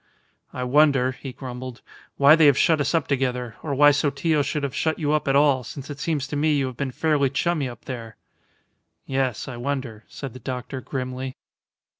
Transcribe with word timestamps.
"I 0.51 0.63
wonder," 0.63 1.11
he 1.11 1.31
grumbled, 1.31 1.83
"why 2.17 2.35
they 2.35 2.47
have 2.47 2.57
shut 2.57 2.81
us 2.81 2.95
up 2.95 3.05
together, 3.07 3.57
or 3.61 3.75
why 3.75 3.91
Sotillo 3.91 4.41
should 4.41 4.63
have 4.63 4.73
shut 4.73 4.97
you 4.97 5.11
up 5.11 5.27
at 5.27 5.35
all, 5.35 5.63
since 5.63 5.91
it 5.91 5.99
seems 5.99 6.25
to 6.29 6.35
me 6.35 6.55
you 6.57 6.65
have 6.65 6.75
been 6.77 6.89
fairly 6.89 7.29
chummy 7.29 7.69
up 7.69 7.85
there?" 7.85 8.17
"Yes, 9.05 9.47
I 9.47 9.57
wonder," 9.57 10.03
said 10.07 10.33
the 10.33 10.39
doctor 10.39 10.81
grimly. 10.81 11.35